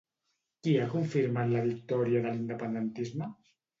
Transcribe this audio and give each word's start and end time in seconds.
Qui 0.61 0.71
ha 0.77 0.87
confirmat 0.93 1.53
la 1.53 1.63
victòria 1.67 2.25
de 2.25 2.33
l'independentisme? 2.33 3.29